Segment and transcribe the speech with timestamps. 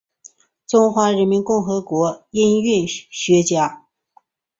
[0.65, 3.85] 中华人民共和国音韵学家。